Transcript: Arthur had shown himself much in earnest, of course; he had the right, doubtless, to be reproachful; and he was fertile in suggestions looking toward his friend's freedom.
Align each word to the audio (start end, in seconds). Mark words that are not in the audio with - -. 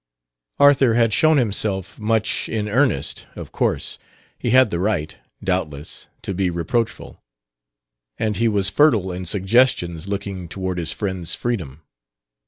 Arthur 0.57 0.95
had 0.95 1.13
shown 1.13 1.37
himself 1.37 1.99
much 1.99 2.49
in 2.49 2.67
earnest, 2.67 3.27
of 3.35 3.51
course; 3.51 3.99
he 4.39 4.49
had 4.49 4.71
the 4.71 4.79
right, 4.79 5.15
doubtless, 5.43 6.07
to 6.23 6.33
be 6.33 6.49
reproachful; 6.49 7.21
and 8.17 8.37
he 8.37 8.47
was 8.47 8.67
fertile 8.67 9.11
in 9.11 9.25
suggestions 9.25 10.07
looking 10.07 10.47
toward 10.49 10.79
his 10.79 10.91
friend's 10.91 11.35
freedom. 11.35 11.83